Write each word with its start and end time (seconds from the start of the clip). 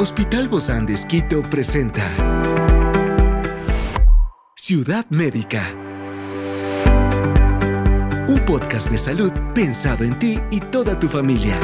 Hospital 0.00 0.46
Bozán 0.46 0.86
de 0.86 0.96
presenta 1.50 2.04
Ciudad 4.54 5.04
Médica. 5.10 5.74
Un 8.28 8.40
podcast 8.46 8.92
de 8.92 8.98
salud 8.98 9.32
pensado 9.56 10.04
en 10.04 10.16
ti 10.20 10.38
y 10.52 10.60
toda 10.60 10.96
tu 11.00 11.08
familia. 11.08 11.58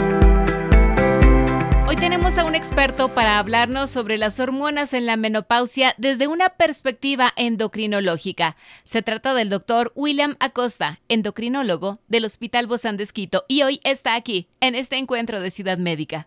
Hoy 1.87 1.95
tenemos 1.95 2.37
a 2.37 2.45
un 2.45 2.57
experto 2.57 3.09
para 3.09 3.39
hablarnos 3.39 3.91
sobre 3.91 4.19
las 4.19 4.41
hormonas 4.41 4.95
en 4.95 5.07
la 5.07 5.17
menopausia 5.17 5.95
desde 5.97 6.27
una 6.27 6.49
perspectiva 6.49 7.33
endocrinológica. 7.37 8.57
Se 8.83 9.03
trata 9.03 9.33
del 9.35 9.49
doctor 9.49 9.93
William 9.95 10.35
Acosta, 10.41 10.99
endocrinólogo 11.07 12.01
del 12.09 12.25
Hospital 12.25 12.67
Bozán 12.67 12.97
de 12.97 13.07
y 13.47 13.63
hoy 13.63 13.81
está 13.85 14.17
aquí, 14.17 14.49
en 14.61 14.75
este 14.75 14.97
encuentro 14.97 15.41
de 15.41 15.53
Ciudad 15.53 15.79
Médica. 15.79 16.27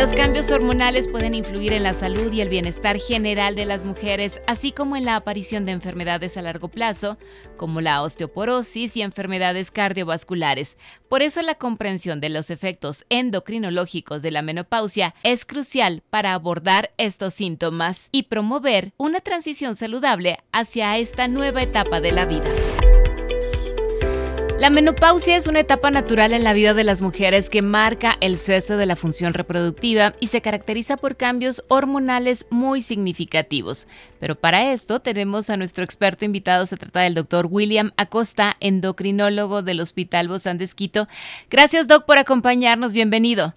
Los 0.00 0.12
cambios 0.12 0.50
hormonales 0.50 1.08
pueden 1.08 1.34
influir 1.34 1.74
en 1.74 1.82
la 1.82 1.92
salud 1.92 2.32
y 2.32 2.40
el 2.40 2.48
bienestar 2.48 2.98
general 2.98 3.54
de 3.54 3.66
las 3.66 3.84
mujeres, 3.84 4.40
así 4.46 4.72
como 4.72 4.96
en 4.96 5.04
la 5.04 5.14
aparición 5.14 5.66
de 5.66 5.72
enfermedades 5.72 6.38
a 6.38 6.42
largo 6.42 6.68
plazo, 6.68 7.18
como 7.58 7.82
la 7.82 8.00
osteoporosis 8.00 8.96
y 8.96 9.02
enfermedades 9.02 9.70
cardiovasculares. 9.70 10.78
Por 11.10 11.20
eso 11.20 11.42
la 11.42 11.56
comprensión 11.56 12.18
de 12.18 12.30
los 12.30 12.48
efectos 12.48 13.04
endocrinológicos 13.10 14.22
de 14.22 14.30
la 14.30 14.40
menopausia 14.40 15.14
es 15.22 15.44
crucial 15.44 16.02
para 16.08 16.32
abordar 16.32 16.92
estos 16.96 17.34
síntomas 17.34 18.08
y 18.10 18.22
promover 18.22 18.94
una 18.96 19.20
transición 19.20 19.74
saludable 19.74 20.38
hacia 20.50 20.96
esta 20.96 21.28
nueva 21.28 21.60
etapa 21.60 22.00
de 22.00 22.12
la 22.12 22.24
vida. 22.24 22.48
La 24.60 24.68
menopausia 24.68 25.38
es 25.38 25.46
una 25.46 25.60
etapa 25.60 25.90
natural 25.90 26.34
en 26.34 26.44
la 26.44 26.52
vida 26.52 26.74
de 26.74 26.84
las 26.84 27.00
mujeres 27.00 27.48
que 27.48 27.62
marca 27.62 28.18
el 28.20 28.36
cese 28.36 28.76
de 28.76 28.84
la 28.84 28.94
función 28.94 29.32
reproductiva 29.32 30.12
y 30.20 30.26
se 30.26 30.42
caracteriza 30.42 30.98
por 30.98 31.16
cambios 31.16 31.64
hormonales 31.68 32.44
muy 32.50 32.82
significativos. 32.82 33.88
Pero 34.18 34.34
para 34.34 34.70
esto 34.70 35.00
tenemos 35.00 35.48
a 35.48 35.56
nuestro 35.56 35.82
experto 35.82 36.26
invitado, 36.26 36.66
se 36.66 36.76
trata 36.76 37.00
del 37.00 37.14
doctor 37.14 37.46
William 37.50 37.92
Acosta, 37.96 38.58
endocrinólogo 38.60 39.62
del 39.62 39.80
Hospital 39.80 40.28
Bozán 40.28 40.58
de 40.58 40.64
Esquito. 40.64 41.08
Gracias, 41.48 41.88
doc, 41.88 42.04
por 42.04 42.18
acompañarnos. 42.18 42.92
Bienvenido. 42.92 43.54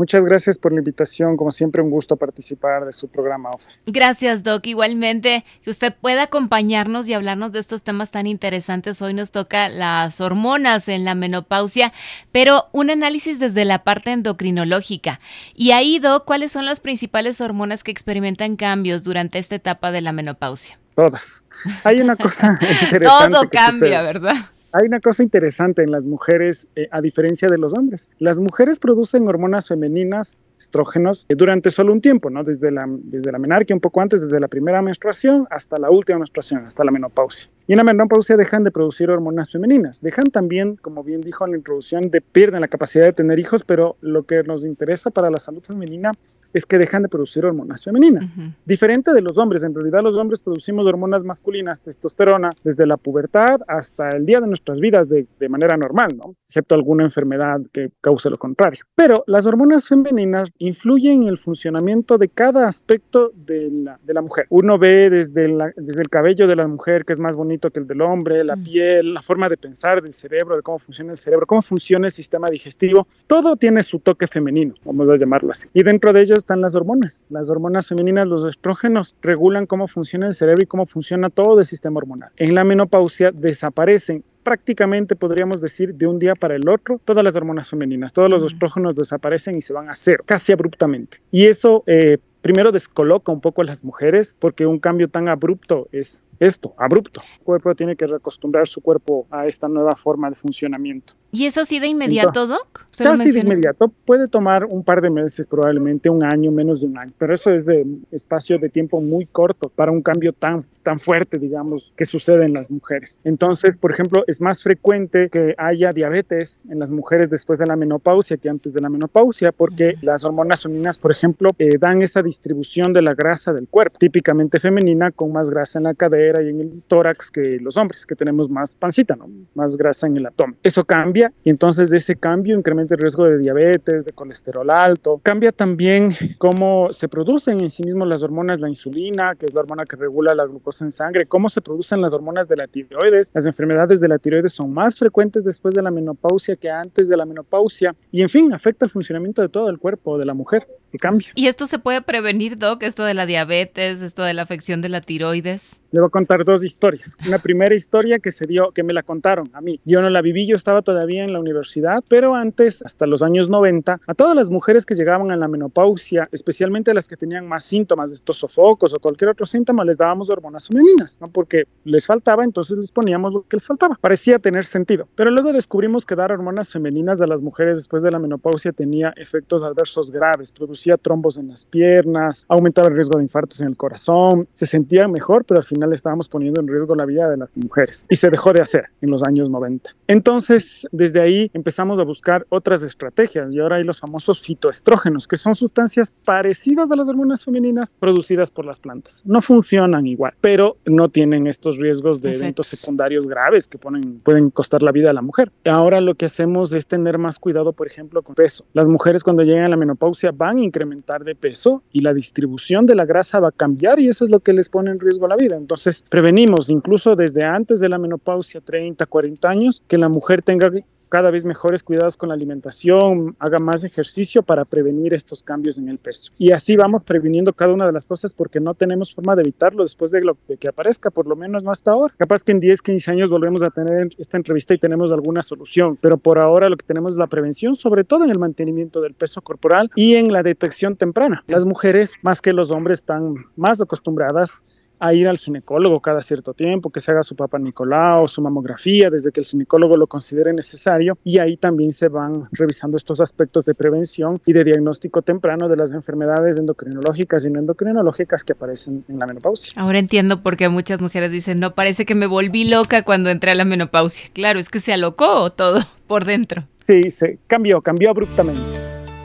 Muchas 0.00 0.24
gracias 0.24 0.56
por 0.56 0.72
la 0.72 0.78
invitación. 0.78 1.36
Como 1.36 1.50
siempre, 1.50 1.82
un 1.82 1.90
gusto 1.90 2.16
participar 2.16 2.86
de 2.86 2.92
su 2.94 3.08
programa. 3.08 3.50
Gracias, 3.84 4.42
Doc. 4.42 4.66
Igualmente, 4.66 5.44
que 5.62 5.68
usted 5.68 5.94
pueda 5.94 6.22
acompañarnos 6.22 7.06
y 7.06 7.12
hablarnos 7.12 7.52
de 7.52 7.58
estos 7.58 7.82
temas 7.82 8.10
tan 8.10 8.26
interesantes. 8.26 9.02
Hoy 9.02 9.12
nos 9.12 9.30
toca 9.30 9.68
las 9.68 10.22
hormonas 10.22 10.88
en 10.88 11.04
la 11.04 11.14
menopausia, 11.14 11.92
pero 12.32 12.64
un 12.72 12.88
análisis 12.88 13.38
desde 13.38 13.66
la 13.66 13.84
parte 13.84 14.10
endocrinológica. 14.10 15.20
Y 15.54 15.72
ahí, 15.72 15.98
Doc, 15.98 16.24
¿cuáles 16.24 16.50
son 16.50 16.64
las 16.64 16.80
principales 16.80 17.42
hormonas 17.42 17.84
que 17.84 17.90
experimentan 17.90 18.56
cambios 18.56 19.04
durante 19.04 19.38
esta 19.38 19.56
etapa 19.56 19.92
de 19.92 20.00
la 20.00 20.12
menopausia? 20.12 20.78
Todas. 20.94 21.44
Hay 21.84 22.00
una 22.00 22.16
cosa 22.16 22.58
interesante. 22.84 23.34
Todo 23.34 23.50
cambia, 23.50 24.00
¿verdad? 24.00 24.36
Hay 24.72 24.86
una 24.86 25.00
cosa 25.00 25.24
interesante 25.24 25.82
en 25.82 25.90
las 25.90 26.06
mujeres, 26.06 26.68
eh, 26.76 26.86
a 26.92 27.00
diferencia 27.00 27.48
de 27.48 27.58
los 27.58 27.74
hombres. 27.74 28.08
Las 28.18 28.38
mujeres 28.38 28.78
producen 28.78 29.26
hormonas 29.26 29.66
femeninas 29.66 30.44
estrógenos 30.58 31.26
eh, 31.28 31.34
durante 31.34 31.72
solo 31.72 31.92
un 31.92 32.00
tiempo, 32.00 32.30
¿no? 32.30 32.44
Desde 32.44 32.70
la, 32.70 32.84
desde 32.86 33.32
la 33.32 33.38
menarquia, 33.38 33.74
un 33.74 33.80
poco 33.80 34.00
antes, 34.00 34.20
desde 34.20 34.38
la 34.38 34.46
primera 34.46 34.80
menstruación 34.80 35.46
hasta 35.50 35.76
la 35.78 35.90
última 35.90 36.18
menstruación, 36.18 36.64
hasta 36.64 36.84
la 36.84 36.92
menopausia. 36.92 37.50
Y 37.70 37.72
en 37.74 37.76
la 37.76 37.84
menopausia 37.84 38.36
dejan 38.36 38.64
de 38.64 38.72
producir 38.72 39.12
hormonas 39.12 39.52
femeninas. 39.52 40.00
Dejan 40.00 40.24
también, 40.24 40.74
como 40.74 41.04
bien 41.04 41.20
dijo 41.20 41.44
en 41.44 41.52
la 41.52 41.56
introducción, 41.56 42.10
de 42.10 42.20
pierden 42.20 42.62
la 42.62 42.66
capacidad 42.66 43.04
de 43.04 43.12
tener 43.12 43.38
hijos, 43.38 43.62
pero 43.62 43.96
lo 44.00 44.24
que 44.24 44.42
nos 44.42 44.64
interesa 44.64 45.12
para 45.12 45.30
la 45.30 45.38
salud 45.38 45.62
femenina 45.62 46.10
es 46.52 46.66
que 46.66 46.78
dejan 46.78 47.04
de 47.04 47.08
producir 47.08 47.46
hormonas 47.46 47.84
femeninas. 47.84 48.34
Diferente 48.64 49.12
de 49.12 49.22
los 49.22 49.38
hombres, 49.38 49.62
en 49.62 49.72
realidad 49.72 50.00
los 50.02 50.16
hombres 50.16 50.42
producimos 50.42 50.84
hormonas 50.84 51.22
masculinas, 51.22 51.80
testosterona, 51.80 52.50
desde 52.64 52.86
la 52.86 52.96
pubertad 52.96 53.60
hasta 53.68 54.08
el 54.08 54.26
día 54.26 54.40
de 54.40 54.48
nuestras 54.48 54.80
vidas 54.80 55.08
de, 55.08 55.28
de 55.38 55.48
manera 55.48 55.76
normal, 55.76 56.08
¿no? 56.16 56.34
Excepto 56.42 56.74
alguna 56.74 57.04
enfermedad 57.04 57.60
que 57.72 57.92
cause 58.00 58.30
lo 58.30 58.36
contrario. 58.36 58.82
Pero 58.96 59.22
las 59.28 59.46
hormonas 59.46 59.86
femeninas 59.86 60.48
influye 60.58 61.12
en 61.12 61.22
el 61.28 61.38
funcionamiento 61.38 62.18
de 62.18 62.30
cada 62.30 62.66
aspecto 62.66 63.30
de 63.32 63.70
la, 63.70 64.00
de 64.02 64.12
la 64.12 64.22
mujer. 64.22 64.46
Uno 64.48 64.76
ve 64.76 65.08
desde, 65.08 65.46
desde 65.76 66.02
el 66.02 66.08
cabello 66.08 66.48
de 66.48 66.56
la 66.56 66.66
mujer, 66.66 67.04
que 67.04 67.12
es 67.12 67.20
más 67.20 67.36
bonito 67.36 67.59
que 67.68 67.80
el 67.80 67.86
del 67.86 68.00
hombre, 68.00 68.42
la 68.44 68.56
mm. 68.56 68.64
piel, 68.64 69.14
la 69.14 69.20
forma 69.20 69.48
de 69.48 69.58
pensar 69.58 70.00
del 70.00 70.14
cerebro, 70.14 70.56
de 70.56 70.62
cómo 70.62 70.78
funciona 70.78 71.10
el 71.10 71.18
cerebro, 71.18 71.46
cómo 71.46 71.60
funciona 71.60 72.06
el 72.06 72.12
sistema 72.12 72.46
digestivo. 72.50 73.06
Todo 73.26 73.56
tiene 73.56 73.82
su 73.82 73.98
toque 73.98 74.26
femenino, 74.26 74.74
vamos 74.84 75.10
a 75.10 75.16
llamarlo 75.16 75.50
así. 75.50 75.68
Y 75.74 75.82
dentro 75.82 76.12
de 76.12 76.22
ellos 76.22 76.38
están 76.38 76.60
las 76.60 76.74
hormonas. 76.74 77.24
Las 77.28 77.50
hormonas 77.50 77.88
femeninas, 77.88 78.28
los 78.28 78.46
estrógenos, 78.46 79.16
regulan 79.20 79.66
cómo 79.66 79.88
funciona 79.88 80.28
el 80.28 80.34
cerebro 80.34 80.62
y 80.62 80.66
cómo 80.66 80.86
funciona 80.86 81.28
todo 81.28 81.58
el 81.58 81.66
sistema 81.66 81.98
hormonal. 81.98 82.30
En 82.36 82.54
la 82.54 82.64
menopausia 82.64 83.32
desaparecen 83.32 84.24
prácticamente 84.42 85.16
podríamos 85.16 85.60
decir 85.60 85.94
de 85.94 86.06
un 86.06 86.18
día 86.18 86.34
para 86.34 86.56
el 86.56 86.68
otro 86.68 87.00
todas 87.04 87.22
las 87.22 87.36
hormonas 87.36 87.68
femeninas, 87.68 88.12
todos 88.12 88.30
los 88.30 88.42
estrógenos 88.42 88.94
desaparecen 88.94 89.56
y 89.56 89.60
se 89.60 89.72
van 89.72 89.88
a 89.88 89.94
cero, 89.94 90.24
casi 90.26 90.52
abruptamente. 90.52 91.18
Y 91.30 91.46
eso 91.46 91.84
eh, 91.86 92.18
primero 92.42 92.72
descoloca 92.72 93.32
un 93.32 93.40
poco 93.40 93.62
a 93.62 93.64
las 93.64 93.84
mujeres 93.84 94.36
porque 94.38 94.66
un 94.66 94.78
cambio 94.78 95.08
tan 95.08 95.28
abrupto 95.28 95.88
es 95.92 96.26
esto, 96.40 96.74
abrupto. 96.78 97.20
El 97.38 97.44
cuerpo 97.44 97.74
tiene 97.74 97.96
que 97.96 98.06
reacostumbrar 98.06 98.66
su 98.66 98.80
cuerpo 98.80 99.26
a 99.30 99.46
esta 99.46 99.68
nueva 99.68 99.94
forma 99.94 100.30
de 100.30 100.36
funcionamiento. 100.36 101.12
¿Y 101.32 101.44
eso 101.44 101.64
sí 101.64 101.78
de 101.78 101.86
inmediato, 101.86 102.46
Doc? 102.48 102.86
Casi 102.98 103.30
de 103.30 103.40
inmediato. 103.40 103.92
Puede 104.04 104.26
tomar 104.26 104.64
un 104.64 104.82
par 104.82 105.00
de 105.00 105.10
meses, 105.10 105.46
probablemente 105.46 106.10
un 106.10 106.24
año, 106.24 106.50
menos 106.50 106.80
de 106.80 106.88
un 106.88 106.98
año. 106.98 107.12
Pero 107.18 107.34
eso 107.34 107.54
es 107.54 107.66
de 107.66 107.86
espacio 108.10 108.58
de 108.58 108.68
tiempo 108.68 109.00
muy 109.00 109.26
corto 109.26 109.68
para 109.68 109.92
un 109.92 110.02
cambio 110.02 110.32
tan, 110.32 110.60
tan 110.82 110.98
fuerte, 110.98 111.38
digamos, 111.38 111.92
que 111.96 112.04
sucede 112.04 112.46
en 112.46 112.54
las 112.54 112.70
mujeres. 112.70 113.20
Entonces, 113.22 113.76
por 113.76 113.92
ejemplo, 113.92 114.24
es 114.26 114.40
más 114.40 114.62
frecuente 114.62 115.28
que 115.28 115.54
haya 115.56 115.92
diabetes 115.92 116.64
en 116.68 116.80
las 116.80 116.90
mujeres 116.90 117.30
después 117.30 117.58
de 117.60 117.66
la 117.66 117.76
menopausia 117.76 118.38
que 118.38 118.48
antes 118.48 118.72
de 118.72 118.80
la 118.80 118.88
menopausia, 118.88 119.52
porque 119.52 119.94
las 120.02 120.24
hormonas 120.24 120.62
femeninas, 120.62 120.98
por 120.98 121.12
ejemplo, 121.12 121.50
eh, 121.58 121.76
dan 121.78 122.02
esa 122.02 122.22
distribución 122.30 122.92
de 122.92 123.02
la 123.02 123.14
grasa 123.14 123.52
del 123.52 123.68
cuerpo, 123.68 123.98
típicamente 123.98 124.58
femenina, 124.58 125.10
con 125.10 125.32
más 125.32 125.50
grasa 125.50 125.78
en 125.78 125.84
la 125.84 125.94
cadera 125.94 126.42
y 126.42 126.48
en 126.48 126.60
el 126.60 126.82
tórax 126.88 127.30
que 127.30 127.58
los 127.60 127.76
hombres, 127.76 128.06
que 128.06 128.14
tenemos 128.14 128.48
más 128.48 128.74
pancita, 128.74 129.16
¿no? 129.16 129.28
más 129.54 129.76
grasa 129.76 130.06
en 130.06 130.16
el 130.16 130.26
abdomen. 130.26 130.56
Eso 130.62 130.84
cambia 130.84 131.32
y 131.44 131.50
entonces 131.50 131.90
de 131.90 131.98
ese 131.98 132.16
cambio 132.16 132.56
incrementa 132.56 132.94
el 132.94 133.00
riesgo 133.00 133.24
de 133.24 133.38
diabetes, 133.38 134.04
de 134.04 134.12
colesterol 134.12 134.70
alto. 134.70 135.20
Cambia 135.22 135.52
también 135.52 136.10
cómo 136.38 136.92
se 136.92 137.08
producen 137.08 137.60
en 137.60 137.70
sí 137.70 137.82
mismos 137.82 138.08
las 138.08 138.22
hormonas, 138.22 138.60
la 138.60 138.68
insulina, 138.68 139.34
que 139.34 139.46
es 139.46 139.54
la 139.54 139.60
hormona 139.60 139.84
que 139.84 139.96
regula 139.96 140.34
la 140.34 140.46
glucosa 140.46 140.84
en 140.84 140.90
sangre, 140.90 141.26
cómo 141.26 141.48
se 141.48 141.60
producen 141.60 142.00
las 142.00 142.12
hormonas 142.12 142.48
de 142.48 142.56
la 142.56 142.66
tiroides. 142.66 143.32
Las 143.34 143.46
enfermedades 143.46 144.00
de 144.00 144.08
la 144.08 144.18
tiroides 144.18 144.52
son 144.52 144.72
más 144.72 144.96
frecuentes 144.96 145.44
después 145.44 145.74
de 145.74 145.82
la 145.82 145.90
menopausia 145.90 146.56
que 146.56 146.70
antes 146.70 147.08
de 147.08 147.16
la 147.16 147.24
menopausia 147.24 147.94
y 148.10 148.22
en 148.22 148.28
fin, 148.28 148.52
afecta 148.52 148.84
el 148.84 148.90
funcionamiento 148.90 149.42
de 149.42 149.48
todo 149.48 149.68
el 149.70 149.78
cuerpo 149.78 150.18
de 150.18 150.24
la 150.24 150.34
mujer 150.34 150.66
y 150.92 150.98
cambia. 150.98 151.28
¿Y 151.34 151.46
esto 151.46 151.66
se 151.66 151.78
puede 151.78 152.02
prevenir, 152.02 152.19
Doc? 152.58 152.82
Esto 152.82 153.04
de 153.04 153.14
la 153.14 153.26
diabetes, 153.26 154.02
esto 154.02 154.22
de 154.22 154.34
la 154.34 154.42
afección 154.42 154.82
de 154.82 154.88
la 154.88 155.00
tiroides. 155.00 155.80
Le 155.90 156.00
voy 156.00 156.08
a 156.08 156.10
contar 156.10 156.44
dos 156.44 156.64
historias. 156.64 157.16
Una 157.26 157.38
primera 157.38 157.74
historia 157.74 158.18
que 158.18 158.30
se 158.30 158.46
dio, 158.46 158.70
que 158.72 158.82
me 158.82 158.92
la 158.92 159.02
contaron 159.02 159.48
a 159.52 159.60
mí. 159.60 159.80
Yo 159.84 160.02
no 160.02 160.10
la 160.10 160.20
viví, 160.20 160.46
yo 160.46 160.54
estaba 160.54 160.82
todavía 160.82 161.24
en 161.24 161.32
la 161.32 161.40
universidad, 161.40 162.04
pero 162.08 162.34
antes, 162.34 162.82
hasta 162.82 163.06
los 163.06 163.22
años 163.22 163.48
90, 163.48 164.00
a 164.06 164.14
todas 164.14 164.36
las 164.36 164.50
mujeres 164.50 164.86
que 164.86 164.94
llegaban 164.94 165.30
a 165.30 165.36
la 165.36 165.48
menopausia, 165.48 166.28
especialmente 166.30 166.94
las 166.94 167.08
que 167.08 167.16
tenían 167.16 167.48
más 167.48 167.64
síntomas 167.64 168.10
de 168.10 168.16
estos 168.16 168.36
sofocos 168.36 168.94
o 168.94 169.00
cualquier 169.00 169.30
otro 169.30 169.46
síntoma, 169.46 169.84
les 169.84 169.96
dábamos 169.96 170.30
hormonas 170.30 170.68
femeninas, 170.68 171.20
¿no? 171.20 171.28
Porque 171.28 171.64
les 171.84 172.06
faltaba, 172.06 172.44
entonces 172.44 172.78
les 172.78 172.92
poníamos 172.92 173.32
lo 173.32 173.42
que 173.42 173.56
les 173.56 173.66
faltaba. 173.66 173.96
Parecía 174.00 174.38
tener 174.38 174.64
sentido. 174.64 175.08
Pero 175.14 175.30
luego 175.30 175.52
descubrimos 175.52 176.06
que 176.06 176.14
dar 176.14 176.32
hormonas 176.32 176.70
femeninas 176.70 177.20
a 177.20 177.26
las 177.26 177.42
mujeres 177.42 177.78
después 177.78 178.02
de 178.02 178.10
la 178.10 178.18
menopausia 178.18 178.72
tenía 178.72 179.12
efectos 179.16 179.62
adversos 179.62 180.10
graves, 180.10 180.52
producía 180.52 180.96
trombos 180.96 181.38
en 181.38 181.48
las 181.48 181.64
piernas, 181.64 182.09
aumentaba 182.48 182.88
el 182.88 182.94
riesgo 182.94 183.18
de 183.18 183.24
infartos 183.24 183.60
en 183.60 183.68
el 183.68 183.76
corazón, 183.76 184.46
se 184.52 184.66
sentía 184.66 185.08
mejor, 185.08 185.44
pero 185.44 185.58
al 185.58 185.66
final 185.66 185.92
estábamos 185.92 186.28
poniendo 186.28 186.60
en 186.60 186.68
riesgo 186.68 186.94
la 186.94 187.04
vida 187.04 187.28
de 187.28 187.36
las 187.36 187.48
mujeres 187.56 188.06
y 188.08 188.16
se 188.16 188.30
dejó 188.30 188.52
de 188.52 188.62
hacer 188.62 188.86
en 189.00 189.10
los 189.10 189.22
años 189.22 189.50
90. 189.50 189.90
Entonces, 190.06 190.88
desde 190.92 191.20
ahí 191.20 191.50
empezamos 191.54 191.98
a 191.98 192.04
buscar 192.04 192.46
otras 192.48 192.82
estrategias 192.82 193.52
y 193.54 193.60
ahora 193.60 193.76
hay 193.76 193.84
los 193.84 193.98
famosos 193.98 194.40
fitoestrógenos, 194.40 195.26
que 195.26 195.36
son 195.36 195.54
sustancias 195.54 196.14
parecidas 196.24 196.90
a 196.90 196.96
las 196.96 197.08
hormonas 197.08 197.44
femeninas 197.44 197.96
producidas 197.98 198.50
por 198.50 198.64
las 198.64 198.80
plantas. 198.80 199.22
No 199.26 199.42
funcionan 199.42 200.06
igual, 200.06 200.34
pero 200.40 200.76
no 200.84 201.08
tienen 201.08 201.46
estos 201.46 201.78
riesgos 201.78 202.20
de 202.20 202.34
eventos 202.34 202.66
secundarios 202.66 203.26
graves 203.26 203.66
que 203.66 203.78
ponen, 203.78 204.20
pueden 204.20 204.50
costar 204.50 204.82
la 204.82 204.92
vida 204.92 205.10
a 205.10 205.12
la 205.12 205.22
mujer. 205.22 205.50
Ahora 205.64 206.00
lo 206.00 206.14
que 206.14 206.26
hacemos 206.26 206.72
es 206.72 206.86
tener 206.86 207.18
más 207.18 207.38
cuidado, 207.38 207.72
por 207.72 207.86
ejemplo, 207.86 208.22
con 208.22 208.34
peso. 208.34 208.64
Las 208.72 208.88
mujeres 208.88 209.22
cuando 209.22 209.42
llegan 209.42 209.64
a 209.64 209.68
la 209.68 209.76
menopausia 209.76 210.32
van 210.32 210.58
a 210.58 210.60
incrementar 210.60 211.24
de 211.24 211.34
peso 211.34 211.82
y 211.92 211.99
la 212.00 212.14
distribución 212.14 212.86
de 212.86 212.94
la 212.94 213.04
grasa 213.04 213.40
va 213.40 213.48
a 213.48 213.52
cambiar 213.52 213.98
y 213.98 214.08
eso 214.08 214.24
es 214.24 214.30
lo 214.30 214.40
que 214.40 214.52
les 214.52 214.68
pone 214.68 214.90
en 214.90 215.00
riesgo 215.00 215.28
la 215.28 215.36
vida. 215.36 215.56
Entonces, 215.56 216.04
prevenimos 216.08 216.70
incluso 216.70 217.16
desde 217.16 217.44
antes 217.44 217.80
de 217.80 217.88
la 217.88 217.98
menopausia, 217.98 218.60
30, 218.60 219.06
40 219.06 219.48
años, 219.48 219.82
que 219.86 219.98
la 219.98 220.08
mujer 220.08 220.42
tenga 220.42 220.70
cada 221.10 221.30
vez 221.30 221.44
mejores 221.44 221.82
cuidados 221.82 222.16
con 222.16 222.30
la 222.30 222.34
alimentación, 222.34 223.36
haga 223.38 223.58
más 223.58 223.84
ejercicio 223.84 224.42
para 224.42 224.64
prevenir 224.64 225.12
estos 225.12 225.42
cambios 225.42 225.76
en 225.76 225.88
el 225.88 225.98
peso. 225.98 226.32
Y 226.38 226.52
así 226.52 226.76
vamos 226.76 227.02
previniendo 227.02 227.52
cada 227.52 227.74
una 227.74 227.86
de 227.86 227.92
las 227.92 228.06
cosas 228.06 228.32
porque 228.32 228.60
no 228.60 228.74
tenemos 228.74 229.14
forma 229.14 229.34
de 229.36 229.42
evitarlo 229.42 229.82
después 229.82 230.12
de, 230.12 230.22
lo, 230.22 230.38
que 230.58 230.68
aparezca, 230.68 231.10
por 231.10 231.26
lo 231.26 231.36
menos 231.36 231.62
no 231.62 231.70
hasta 231.70 231.90
ahora. 231.90 232.14
Capaz 232.16 232.44
que 232.44 232.52
en 232.52 232.60
10, 232.60 232.80
15 232.80 233.10
años 233.10 233.28
volvemos 233.28 233.62
a 233.62 233.70
tener 233.70 234.08
esta 234.18 234.36
entrevista 234.36 234.72
y 234.72 234.78
tenemos 234.78 235.12
alguna 235.12 235.42
solución, 235.42 235.98
pero 236.00 236.16
por 236.16 236.38
ahora 236.38 236.68
lo 236.68 236.76
que 236.76 236.86
tenemos 236.86 237.12
es 237.12 237.18
la 237.18 237.26
prevención, 237.26 237.74
sobre 237.74 238.04
todo 238.04 238.24
en 238.24 238.30
el 238.30 238.38
mantenimiento 238.38 239.00
del 239.00 239.14
peso 239.14 239.42
corporal 239.42 239.90
y 239.96 240.14
en 240.14 240.32
la 240.32 240.42
detección 240.42 240.96
temprana. 240.96 241.42
Las 241.48 241.64
mujeres, 241.66 242.14
más 242.22 242.40
que 242.40 242.52
los 242.52 242.70
hombres, 242.70 243.00
están 243.00 243.34
más 243.56 243.80
acostumbradas 243.80 244.62
a 245.00 245.14
ir 245.14 245.26
al 245.26 245.38
ginecólogo 245.38 246.00
cada 246.00 246.20
cierto 246.20 246.54
tiempo, 246.54 246.90
que 246.90 247.00
se 247.00 247.10
haga 247.10 247.22
su 247.22 247.34
papá 247.34 247.58
Nicolau, 247.58 248.26
su 248.26 248.42
mamografía, 248.42 249.10
desde 249.10 249.32
que 249.32 249.40
el 249.40 249.46
ginecólogo 249.46 249.96
lo 249.96 250.06
considere 250.06 250.52
necesario, 250.52 251.18
y 251.24 251.38
ahí 251.38 251.56
también 251.56 251.92
se 251.92 252.08
van 252.08 252.48
revisando 252.52 252.96
estos 252.96 253.20
aspectos 253.20 253.64
de 253.64 253.74
prevención 253.74 254.40
y 254.46 254.52
de 254.52 254.64
diagnóstico 254.64 255.22
temprano 255.22 255.68
de 255.68 255.76
las 255.76 255.92
enfermedades 255.92 256.58
endocrinológicas 256.58 257.44
y 257.44 257.50
no 257.50 257.58
endocrinológicas 257.58 258.44
que 258.44 258.52
aparecen 258.52 259.04
en 259.08 259.18
la 259.18 259.26
menopausia. 259.26 259.72
Ahora 259.76 259.98
entiendo 259.98 260.42
por 260.42 260.56
qué 260.56 260.68
muchas 260.68 261.00
mujeres 261.00 261.32
dicen, 261.32 261.58
no, 261.60 261.74
parece 261.74 262.04
que 262.04 262.14
me 262.14 262.26
volví 262.26 262.68
loca 262.68 263.02
cuando 263.02 263.30
entré 263.30 263.50
a 263.50 263.54
la 263.54 263.64
menopausia. 263.64 264.30
Claro, 264.32 264.58
es 264.58 264.68
que 264.68 264.80
se 264.80 264.92
alocó 264.92 265.50
todo 265.50 265.80
por 266.06 266.24
dentro. 266.24 266.64
Sí, 266.86 267.10
se 267.10 267.38
cambió, 267.46 267.80
cambió 267.80 268.10
abruptamente. 268.10 268.79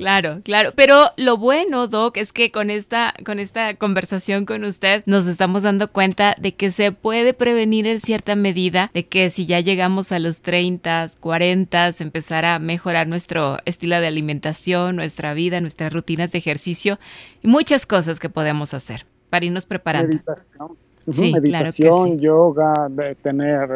Claro, 0.00 0.40
claro. 0.44 0.72
Pero 0.74 1.10
lo 1.18 1.36
bueno, 1.36 1.86
Doc, 1.86 2.16
es 2.16 2.32
que 2.32 2.50
con 2.50 2.70
esta, 2.70 3.12
con 3.22 3.38
esta 3.38 3.74
conversación 3.74 4.46
con 4.46 4.64
usted 4.64 5.02
nos 5.04 5.26
estamos 5.26 5.62
dando 5.62 5.92
cuenta 5.92 6.34
de 6.38 6.54
que 6.54 6.70
se 6.70 6.90
puede 6.90 7.34
prevenir 7.34 7.86
en 7.86 8.00
cierta 8.00 8.34
medida, 8.34 8.90
de 8.94 9.04
que 9.04 9.28
si 9.28 9.44
ya 9.44 9.60
llegamos 9.60 10.10
a 10.10 10.18
los 10.18 10.40
30, 10.40 11.06
40, 11.20 11.90
empezar 12.00 12.46
a 12.46 12.58
mejorar 12.58 13.08
nuestro 13.08 13.58
estilo 13.66 14.00
de 14.00 14.06
alimentación, 14.06 14.96
nuestra 14.96 15.34
vida, 15.34 15.60
nuestras 15.60 15.92
rutinas 15.92 16.32
de 16.32 16.38
ejercicio 16.38 16.98
y 17.42 17.48
muchas 17.48 17.84
cosas 17.84 18.18
que 18.20 18.30
podemos 18.30 18.72
hacer 18.72 19.04
para 19.28 19.44
irnos 19.44 19.66
preparando. 19.66 20.16
Meditación, 20.16 20.78
sí, 21.12 21.30
meditación 21.30 22.18
yoga, 22.18 22.88
de 22.88 23.16
tener 23.16 23.68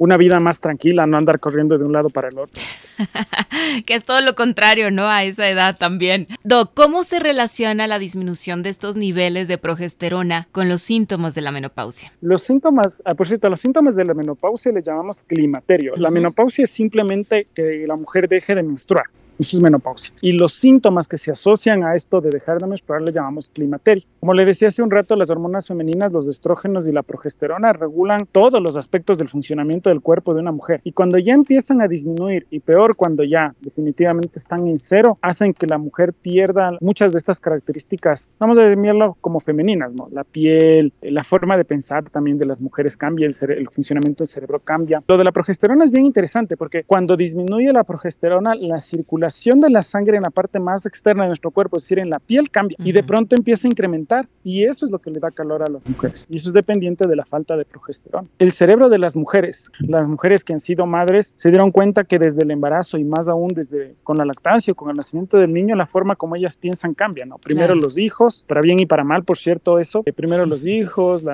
una 0.00 0.16
vida 0.16 0.40
más 0.40 0.60
tranquila, 0.60 1.06
no 1.06 1.18
andar 1.18 1.40
corriendo 1.40 1.76
de 1.76 1.84
un 1.84 1.92
lado 1.92 2.08
para 2.08 2.28
el 2.28 2.38
otro. 2.38 2.60
que 3.86 3.94
es 3.94 4.06
todo 4.06 4.22
lo 4.22 4.34
contrario, 4.34 4.90
¿no? 4.90 5.06
A 5.06 5.24
esa 5.24 5.46
edad 5.50 5.76
también. 5.76 6.26
Doc, 6.42 6.72
¿cómo 6.74 7.04
se 7.04 7.20
relaciona 7.20 7.86
la 7.86 7.98
disminución 7.98 8.62
de 8.62 8.70
estos 8.70 8.96
niveles 8.96 9.46
de 9.46 9.58
progesterona 9.58 10.48
con 10.52 10.70
los 10.70 10.80
síntomas 10.80 11.34
de 11.34 11.42
la 11.42 11.52
menopausia? 11.52 12.14
Los 12.22 12.40
síntomas, 12.40 13.02
ah, 13.04 13.14
por 13.14 13.28
cierto, 13.28 13.50
los 13.50 13.60
síntomas 13.60 13.94
de 13.94 14.06
la 14.06 14.14
menopausia 14.14 14.72
le 14.72 14.80
llamamos 14.80 15.22
climaterio. 15.22 15.92
La 15.96 16.10
menopausia 16.10 16.64
es 16.64 16.70
simplemente 16.70 17.46
que 17.54 17.84
la 17.86 17.96
mujer 17.96 18.26
deje 18.26 18.54
de 18.54 18.62
menstruar. 18.62 19.04
Eso 19.40 19.56
es 19.56 19.62
menopausia. 19.62 20.14
Y 20.20 20.32
los 20.32 20.52
síntomas 20.52 21.08
que 21.08 21.16
se 21.16 21.30
asocian 21.30 21.82
a 21.82 21.94
esto 21.94 22.20
de 22.20 22.28
dejar 22.28 22.58
de 22.58 22.66
menstruar 22.66 23.00
le 23.00 23.10
llamamos 23.10 23.48
climaterio. 23.48 24.04
Como 24.20 24.34
le 24.34 24.44
decía 24.44 24.68
hace 24.68 24.82
un 24.82 24.90
rato, 24.90 25.16
las 25.16 25.30
hormonas 25.30 25.66
femeninas, 25.66 26.12
los 26.12 26.28
estrógenos 26.28 26.86
y 26.86 26.92
la 26.92 27.02
progesterona 27.02 27.72
regulan 27.72 28.28
todos 28.30 28.60
los 28.60 28.76
aspectos 28.76 29.16
del 29.16 29.30
funcionamiento 29.30 29.88
del 29.88 30.02
cuerpo 30.02 30.34
de 30.34 30.40
una 30.40 30.52
mujer. 30.52 30.82
Y 30.84 30.92
cuando 30.92 31.16
ya 31.16 31.32
empiezan 31.32 31.80
a 31.80 31.88
disminuir, 31.88 32.46
y 32.50 32.60
peor 32.60 32.96
cuando 32.96 33.24
ya 33.24 33.54
definitivamente 33.62 34.38
están 34.38 34.66
en 34.66 34.76
cero, 34.76 35.18
hacen 35.22 35.54
que 35.54 35.66
la 35.66 35.78
mujer 35.78 36.12
pierda 36.12 36.76
muchas 36.82 37.12
de 37.12 37.16
estas 37.16 37.40
características, 37.40 38.30
vamos 38.38 38.58
a 38.58 38.62
decirlo 38.62 39.16
como 39.22 39.40
femeninas, 39.40 39.94
¿no? 39.94 40.08
La 40.12 40.24
piel, 40.24 40.92
la 41.00 41.24
forma 41.24 41.56
de 41.56 41.64
pensar 41.64 42.04
también 42.10 42.36
de 42.36 42.44
las 42.44 42.60
mujeres 42.60 42.94
cambia, 42.94 43.26
el, 43.26 43.34
el 43.52 43.68
funcionamiento 43.68 44.22
del 44.22 44.28
cerebro 44.28 44.60
cambia. 44.60 45.02
Lo 45.08 45.16
de 45.16 45.24
la 45.24 45.32
progesterona 45.32 45.86
es 45.86 45.92
bien 45.92 46.04
interesante 46.04 46.58
porque 46.58 46.84
cuando 46.84 47.16
disminuye 47.16 47.72
la 47.72 47.84
progesterona, 47.84 48.54
la 48.54 48.78
circulación 48.78 49.29
de 49.30 49.70
la 49.70 49.82
sangre 49.82 50.16
en 50.16 50.22
la 50.22 50.30
parte 50.30 50.60
más 50.60 50.86
externa 50.86 51.24
de 51.24 51.28
nuestro 51.28 51.50
cuerpo, 51.50 51.76
es 51.76 51.84
decir, 51.84 51.98
en 51.98 52.10
la 52.10 52.18
piel, 52.18 52.50
cambia 52.50 52.76
y 52.78 52.92
de 52.92 53.02
pronto 53.02 53.36
empieza 53.36 53.66
a 53.66 53.70
incrementar 53.70 54.28
y 54.44 54.64
eso 54.64 54.86
es 54.86 54.92
lo 54.92 54.98
que 54.98 55.10
le 55.10 55.20
da 55.20 55.30
calor 55.30 55.62
a 55.62 55.70
las 55.70 55.86
mujeres 55.86 56.26
y 56.30 56.36
eso 56.36 56.48
es 56.48 56.54
dependiente 56.54 57.06
de 57.06 57.16
la 57.16 57.24
falta 57.24 57.56
de 57.56 57.64
progesterona. 57.64 58.28
El 58.38 58.52
cerebro 58.52 58.88
de 58.88 58.98
las 58.98 59.16
mujeres, 59.16 59.70
las 59.80 60.08
mujeres 60.08 60.44
que 60.44 60.52
han 60.52 60.58
sido 60.58 60.86
madres, 60.86 61.32
se 61.36 61.50
dieron 61.50 61.70
cuenta 61.70 62.04
que 62.04 62.18
desde 62.18 62.42
el 62.42 62.50
embarazo 62.50 62.98
y 62.98 63.04
más 63.04 63.28
aún 63.28 63.48
desde 63.48 63.94
con 64.02 64.16
la 64.16 64.24
lactancia 64.24 64.72
o 64.72 64.76
con 64.76 64.90
el 64.90 64.96
nacimiento 64.96 65.38
del 65.38 65.52
niño, 65.52 65.74
la 65.74 65.86
forma 65.86 66.16
como 66.16 66.36
ellas 66.36 66.56
piensan 66.56 66.94
cambia, 66.94 67.26
¿no? 67.26 67.38
Primero 67.38 67.74
los 67.74 67.98
hijos, 67.98 68.44
para 68.46 68.60
bien 68.60 68.80
y 68.80 68.86
para 68.86 69.04
mal, 69.04 69.24
por 69.24 69.36
cierto, 69.36 69.78
eso, 69.78 70.02
eh, 70.06 70.12
primero 70.12 70.46
los 70.46 70.66
hijos, 70.66 71.24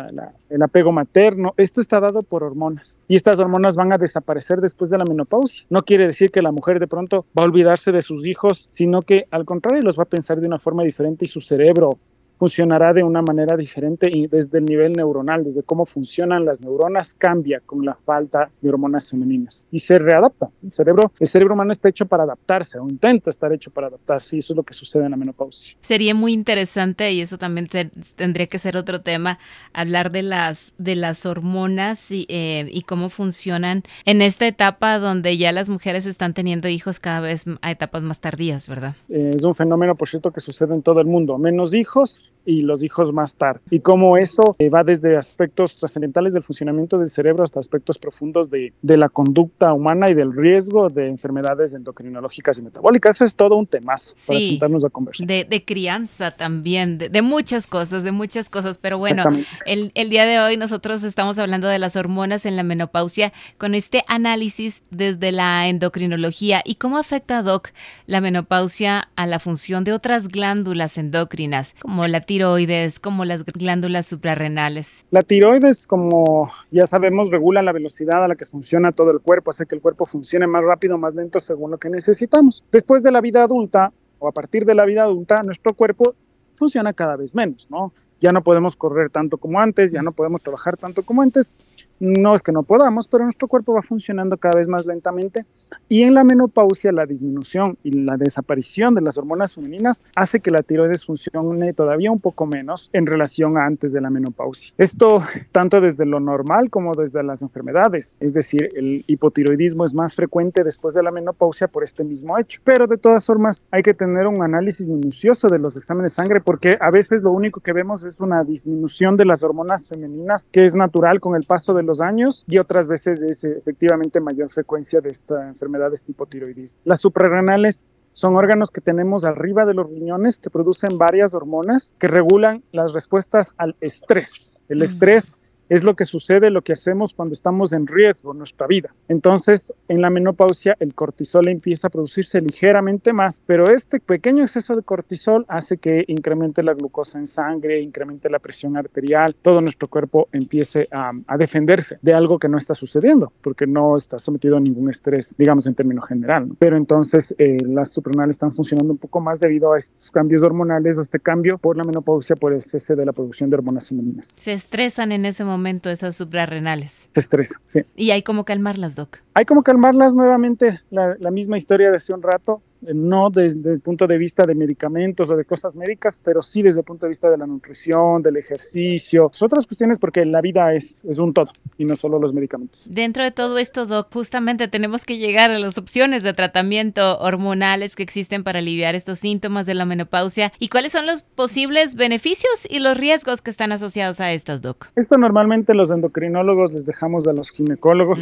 el 0.48 0.62
apego 0.62 0.92
materno, 0.92 1.54
esto 1.56 1.80
está 1.80 2.00
dado 2.00 2.22
por 2.22 2.42
hormonas 2.42 3.00
y 3.08 3.16
estas 3.16 3.40
hormonas 3.40 3.76
van 3.76 3.92
a 3.92 3.98
desaparecer 3.98 4.60
después 4.60 4.90
de 4.90 4.98
la 4.98 5.04
menopausia. 5.04 5.66
No 5.70 5.82
quiere 5.82 6.06
decir 6.06 6.30
que 6.30 6.42
la 6.42 6.52
mujer 6.52 6.78
de 6.80 6.86
pronto 6.86 7.26
va 7.38 7.42
a 7.42 7.46
olvidarse 7.46 7.85
de 7.92 8.02
sus 8.02 8.26
hijos, 8.26 8.68
sino 8.70 9.02
que 9.02 9.26
al 9.30 9.44
contrario 9.44 9.82
los 9.82 9.98
va 9.98 10.04
a 10.04 10.06
pensar 10.06 10.40
de 10.40 10.46
una 10.46 10.58
forma 10.58 10.82
diferente 10.82 11.24
y 11.24 11.28
su 11.28 11.40
cerebro 11.40 11.90
funcionará 12.36 12.92
de 12.92 13.02
una 13.02 13.22
manera 13.22 13.56
diferente 13.56 14.08
y 14.12 14.26
desde 14.26 14.58
el 14.58 14.64
nivel 14.66 14.92
neuronal, 14.92 15.44
desde 15.44 15.62
cómo 15.62 15.84
funcionan 15.84 16.44
las 16.44 16.60
neuronas, 16.60 17.14
cambia 17.14 17.60
con 17.64 17.84
la 17.84 17.94
falta 17.94 18.50
de 18.60 18.68
hormonas 18.68 19.10
femeninas 19.10 19.66
y 19.70 19.78
se 19.78 19.98
readapta. 19.98 20.50
El 20.62 20.72
cerebro, 20.72 21.12
el 21.18 21.26
cerebro 21.26 21.54
humano 21.54 21.72
está 21.72 21.88
hecho 21.88 22.06
para 22.06 22.24
adaptarse 22.24 22.78
o 22.78 22.88
intenta 22.88 23.30
estar 23.30 23.52
hecho 23.52 23.70
para 23.70 23.88
adaptarse 23.88 24.36
y 24.36 24.38
eso 24.40 24.52
es 24.52 24.56
lo 24.56 24.62
que 24.62 24.74
sucede 24.74 25.04
en 25.04 25.10
la 25.10 25.16
menopausia. 25.16 25.76
Sería 25.80 26.14
muy 26.14 26.32
interesante 26.32 27.12
y 27.12 27.20
eso 27.20 27.38
también 27.38 27.68
tendría 28.16 28.46
que 28.46 28.58
ser 28.58 28.76
otro 28.76 29.00
tema, 29.00 29.38
hablar 29.72 30.12
de 30.12 30.22
las, 30.22 30.74
de 30.78 30.96
las 30.96 31.26
hormonas 31.26 32.10
y, 32.10 32.26
eh, 32.28 32.68
y 32.70 32.82
cómo 32.82 33.08
funcionan 33.08 33.82
en 34.04 34.22
esta 34.22 34.46
etapa 34.46 34.98
donde 34.98 35.36
ya 35.36 35.52
las 35.52 35.68
mujeres 35.68 36.06
están 36.06 36.34
teniendo 36.34 36.68
hijos 36.68 37.00
cada 37.00 37.20
vez 37.20 37.44
a 37.62 37.70
etapas 37.70 38.02
más 38.02 38.20
tardías, 38.20 38.68
¿verdad? 38.68 38.94
Eh, 39.08 39.32
es 39.34 39.44
un 39.44 39.54
fenómeno, 39.54 39.94
por 39.94 40.08
cierto, 40.08 40.30
que 40.30 40.40
sucede 40.40 40.74
en 40.74 40.82
todo 40.82 41.00
el 41.00 41.06
mundo. 41.06 41.38
Menos 41.38 41.74
hijos, 41.74 42.25
y 42.44 42.62
los 42.62 42.82
hijos 42.84 43.12
más 43.12 43.36
tarde. 43.36 43.60
Y 43.70 43.80
cómo 43.80 44.16
eso 44.16 44.56
eh, 44.58 44.70
va 44.70 44.84
desde 44.84 45.16
aspectos 45.16 45.76
trascendentales 45.76 46.32
del 46.32 46.42
funcionamiento 46.42 46.98
del 46.98 47.10
cerebro 47.10 47.42
hasta 47.42 47.60
aspectos 47.60 47.98
profundos 47.98 48.50
de, 48.50 48.72
de, 48.82 48.96
la 48.96 49.08
conducta 49.08 49.72
humana 49.72 50.10
y 50.10 50.14
del 50.14 50.34
riesgo 50.34 50.88
de 50.88 51.08
enfermedades 51.08 51.74
endocrinológicas 51.74 52.58
y 52.58 52.62
metabólicas. 52.62 53.16
Eso 53.16 53.24
es 53.24 53.34
todo 53.34 53.56
un 53.56 53.66
temazo 53.66 54.14
para 54.26 54.40
sentarnos 54.40 54.84
a 54.84 54.90
conversar. 54.90 55.26
De, 55.26 55.44
de 55.44 55.64
crianza 55.64 56.30
también, 56.30 56.98
de, 56.98 57.08
de, 57.08 57.22
muchas 57.22 57.66
cosas, 57.66 58.04
de 58.04 58.12
muchas 58.12 58.48
cosas. 58.48 58.78
Pero 58.78 58.98
bueno, 58.98 59.24
el, 59.66 59.90
el 59.94 60.10
día 60.10 60.24
de 60.24 60.38
hoy 60.38 60.56
nosotros 60.56 61.02
estamos 61.02 61.38
hablando 61.38 61.66
de 61.66 61.78
las 61.78 61.96
hormonas 61.96 62.46
en 62.46 62.56
la 62.56 62.62
menopausia 62.62 63.32
con 63.58 63.74
este 63.74 64.04
análisis 64.08 64.82
desde 64.90 65.32
la 65.32 65.68
endocrinología 65.68 66.62
y 66.64 66.76
cómo 66.76 66.98
afecta, 66.98 67.42
Doc, 67.42 67.70
la 68.06 68.20
menopausia 68.20 69.08
a 69.16 69.26
la 69.26 69.38
función 69.38 69.84
de 69.84 69.92
otras 69.92 70.28
glándulas 70.28 70.98
endocrinas, 70.98 71.74
como 71.80 72.06
la 72.06 72.15
la 72.16 72.22
tiroides, 72.22 72.98
como 72.98 73.26
las 73.26 73.44
glándulas 73.44 74.06
suprarrenales? 74.06 75.04
La 75.10 75.22
tiroides, 75.22 75.86
como 75.86 76.50
ya 76.70 76.86
sabemos, 76.86 77.30
regula 77.30 77.62
la 77.62 77.72
velocidad 77.72 78.24
a 78.24 78.28
la 78.28 78.36
que 78.36 78.46
funciona 78.46 78.90
todo 78.90 79.10
el 79.10 79.20
cuerpo, 79.20 79.50
hace 79.50 79.66
que 79.66 79.74
el 79.74 79.82
cuerpo 79.82 80.06
funcione 80.06 80.46
más 80.46 80.64
rápido 80.64 80.96
más 80.96 81.14
lento 81.14 81.38
según 81.38 81.72
lo 81.72 81.78
que 81.78 81.90
necesitamos. 81.90 82.64
Después 82.72 83.02
de 83.02 83.12
la 83.12 83.20
vida 83.20 83.42
adulta, 83.42 83.92
o 84.18 84.28
a 84.28 84.32
partir 84.32 84.64
de 84.64 84.74
la 84.74 84.86
vida 84.86 85.02
adulta, 85.02 85.42
nuestro 85.42 85.74
cuerpo 85.74 86.14
funciona 86.56 86.92
cada 86.92 87.16
vez 87.16 87.34
menos, 87.34 87.68
¿no? 87.70 87.92
Ya 88.20 88.32
no 88.32 88.42
podemos 88.42 88.76
correr 88.76 89.10
tanto 89.10 89.36
como 89.36 89.60
antes, 89.60 89.92
ya 89.92 90.02
no 90.02 90.12
podemos 90.12 90.42
trabajar 90.42 90.76
tanto 90.76 91.02
como 91.02 91.22
antes, 91.22 91.52
no 91.98 92.34
es 92.34 92.42
que 92.42 92.52
no 92.52 92.62
podamos, 92.62 93.08
pero 93.08 93.24
nuestro 93.24 93.48
cuerpo 93.48 93.72
va 93.72 93.82
funcionando 93.82 94.36
cada 94.36 94.56
vez 94.56 94.68
más 94.68 94.84
lentamente 94.84 95.46
y 95.88 96.02
en 96.02 96.14
la 96.14 96.24
menopausia 96.24 96.92
la 96.92 97.06
disminución 97.06 97.78
y 97.82 97.90
la 98.02 98.16
desaparición 98.16 98.94
de 98.94 99.00
las 99.00 99.16
hormonas 99.16 99.54
femeninas 99.54 100.02
hace 100.14 100.40
que 100.40 100.50
la 100.50 100.62
tiroides 100.62 101.04
funcione 101.04 101.72
todavía 101.72 102.10
un 102.10 102.20
poco 102.20 102.46
menos 102.46 102.90
en 102.92 103.06
relación 103.06 103.56
a 103.56 103.64
antes 103.66 103.92
de 103.92 104.00
la 104.00 104.10
menopausia. 104.10 104.74
Esto 104.78 105.22
tanto 105.52 105.80
desde 105.80 106.06
lo 106.06 106.20
normal 106.20 106.70
como 106.70 106.94
desde 106.94 107.22
las 107.22 107.42
enfermedades, 107.42 108.18
es 108.20 108.34
decir, 108.34 108.70
el 108.74 109.04
hipotiroidismo 109.06 109.84
es 109.84 109.94
más 109.94 110.14
frecuente 110.14 110.64
después 110.64 110.94
de 110.94 111.02
la 111.02 111.10
menopausia 111.10 111.68
por 111.68 111.84
este 111.84 112.04
mismo 112.04 112.38
hecho, 112.38 112.60
pero 112.64 112.86
de 112.86 112.98
todas 112.98 113.24
formas 113.24 113.66
hay 113.70 113.82
que 113.82 113.94
tener 113.94 114.26
un 114.26 114.42
análisis 114.42 114.86
minucioso 114.86 115.48
de 115.48 115.58
los 115.58 115.76
exámenes 115.76 116.12
de 116.12 116.16
sangre 116.16 116.40
porque 116.46 116.78
a 116.80 116.92
veces 116.92 117.24
lo 117.24 117.32
único 117.32 117.60
que 117.60 117.72
vemos 117.72 118.04
es 118.04 118.20
una 118.20 118.44
disminución 118.44 119.16
de 119.16 119.24
las 119.24 119.42
hormonas 119.42 119.88
femeninas 119.88 120.48
que 120.52 120.62
es 120.62 120.76
natural 120.76 121.18
con 121.18 121.34
el 121.34 121.42
paso 121.42 121.74
de 121.74 121.82
los 121.82 122.00
años 122.00 122.44
y 122.46 122.58
otras 122.58 122.86
veces 122.86 123.20
es 123.24 123.42
efectivamente 123.42 124.20
mayor 124.20 124.50
frecuencia 124.52 125.00
de 125.00 125.10
esta 125.10 125.48
enfermedades 125.48 126.04
tipo 126.04 126.24
tiroidismo. 126.24 126.78
Las 126.84 127.00
suprarrenales 127.00 127.88
son 128.12 128.36
órganos 128.36 128.70
que 128.70 128.80
tenemos 128.80 129.24
arriba 129.24 129.66
de 129.66 129.74
los 129.74 129.90
riñones 129.90 130.38
que 130.38 130.48
producen 130.48 130.98
varias 130.98 131.34
hormonas 131.34 131.94
que 131.98 132.06
regulan 132.06 132.62
las 132.70 132.94
respuestas 132.94 133.52
al 133.58 133.74
estrés. 133.80 134.62
El 134.68 134.82
estrés 134.82 135.55
es 135.68 135.84
lo 135.84 135.94
que 135.94 136.04
sucede, 136.04 136.50
lo 136.50 136.62
que 136.62 136.72
hacemos 136.72 137.14
cuando 137.14 137.32
estamos 137.32 137.72
en 137.72 137.86
riesgo 137.86 138.34
nuestra 138.34 138.66
vida. 138.66 138.94
Entonces, 139.08 139.74
en 139.88 140.00
la 140.00 140.10
menopausia, 140.10 140.76
el 140.80 140.94
cortisol 140.94 141.48
empieza 141.48 141.88
a 141.88 141.90
producirse 141.90 142.40
ligeramente 142.40 143.12
más, 143.12 143.42
pero 143.46 143.68
este 143.68 144.00
pequeño 144.00 144.44
exceso 144.44 144.76
de 144.76 144.82
cortisol 144.82 145.44
hace 145.48 145.78
que 145.78 146.04
incremente 146.08 146.62
la 146.62 146.74
glucosa 146.74 147.18
en 147.18 147.26
sangre, 147.26 147.80
incremente 147.80 148.30
la 148.30 148.38
presión 148.38 148.76
arterial, 148.76 149.34
todo 149.42 149.60
nuestro 149.60 149.88
cuerpo 149.88 150.28
empiece 150.32 150.88
a, 150.92 151.12
defenderse 151.36 151.98
de 152.00 152.14
algo 152.14 152.38
que 152.38 152.48
no 152.48 152.56
está 152.56 152.74
sucediendo, 152.74 153.30
porque 153.42 153.66
no 153.66 153.96
está 153.96 154.18
sometido 154.18 154.56
a 154.56 154.60
ningún 154.60 154.88
estrés, 154.88 155.34
digamos 155.36 155.66
en 155.66 155.74
términos 155.74 156.08
general. 156.08 156.48
Pero 156.58 156.76
entonces 156.76 157.34
eh, 157.38 157.58
las 157.66 157.92
supranales 157.92 158.36
están 158.36 158.52
funcionando 158.52 158.92
un 158.92 158.98
poco 158.98 159.20
más 159.20 159.38
debido 159.38 159.72
a 159.72 159.78
estos 159.78 160.10
cambios 160.10 160.42
hormonales 160.42 160.98
o 160.98 161.02
este 161.02 161.20
cambio 161.20 161.58
por 161.58 161.76
la 161.76 161.84
menopausia, 161.84 162.36
por 162.36 162.52
el 162.52 162.62
cese 162.62 162.96
de 162.96 163.04
la 163.04 163.12
producción 163.12 163.50
de 163.50 163.56
hormonas 163.56 163.88
femeninas. 163.88 164.26
Se 164.26 164.52
estresan 164.52 165.12
en 165.12 165.26
ese 165.26 165.44
momento 165.44 165.55
momento 165.56 165.90
esas 165.90 166.16
suprarrenales. 166.16 167.08
Se 167.12 167.20
estresa, 167.20 167.60
sí. 167.64 167.82
Y 167.94 168.10
hay 168.10 168.22
como 168.22 168.44
calmarlas, 168.44 168.96
Doc. 168.96 169.18
Hay 169.34 169.44
como 169.44 169.62
calmarlas 169.62 170.14
nuevamente, 170.14 170.80
la, 170.90 171.16
la 171.18 171.30
misma 171.30 171.56
historia 171.56 171.90
de 171.90 171.96
hace 171.96 172.12
un 172.12 172.22
rato 172.22 172.62
no 172.82 173.30
desde 173.30 173.72
el 173.72 173.80
punto 173.80 174.06
de 174.06 174.18
vista 174.18 174.44
de 174.44 174.54
medicamentos 174.54 175.30
o 175.30 175.36
de 175.36 175.44
cosas 175.44 175.74
médicas, 175.76 176.18
pero 176.22 176.42
sí 176.42 176.62
desde 176.62 176.80
el 176.80 176.84
punto 176.84 177.06
de 177.06 177.10
vista 177.10 177.30
de 177.30 177.38
la 177.38 177.46
nutrición, 177.46 178.22
del 178.22 178.36
ejercicio, 178.36 179.30
otras 179.40 179.66
cuestiones 179.66 179.98
porque 179.98 180.24
la 180.24 180.40
vida 180.40 180.74
es, 180.74 181.04
es 181.04 181.18
un 181.18 181.32
todo 181.32 181.50
y 181.78 181.84
no 181.84 181.94
solo 181.94 182.18
los 182.18 182.32
medicamentos. 182.32 182.88
Dentro 182.90 183.22
de 183.24 183.30
todo 183.30 183.58
esto, 183.58 183.86
Doc, 183.86 184.12
justamente 184.12 184.68
tenemos 184.68 185.04
que 185.04 185.18
llegar 185.18 185.50
a 185.50 185.58
las 185.58 185.78
opciones 185.78 186.22
de 186.22 186.32
tratamiento 186.34 187.18
hormonales 187.18 187.96
que 187.96 188.02
existen 188.02 188.44
para 188.44 188.58
aliviar 188.58 188.94
estos 188.94 189.18
síntomas 189.18 189.66
de 189.66 189.74
la 189.74 189.84
menopausia 189.84 190.52
y 190.58 190.68
cuáles 190.68 190.92
son 190.92 191.06
los 191.06 191.22
posibles 191.22 191.94
beneficios 191.94 192.66
y 192.68 192.80
los 192.80 192.96
riesgos 192.96 193.42
que 193.42 193.50
están 193.50 193.72
asociados 193.72 194.20
a 194.20 194.32
estas, 194.32 194.62
Doc. 194.62 194.88
Esto 194.96 195.18
normalmente 195.18 195.74
los 195.74 195.90
endocrinólogos 195.90 196.72
les 196.72 196.84
dejamos 196.84 197.26
a 197.26 197.32
los 197.32 197.50
ginecólogos 197.50 198.20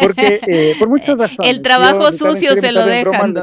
porque 0.00 0.40
eh, 0.46 0.74
por 0.78 0.88
muchas 0.88 1.18
razones. 1.18 1.50
El 1.50 1.62
trabajo 1.62 2.12
sucio 2.12 2.54
se 2.54 2.72
lo 2.72 2.84
dejan. 2.86 3.34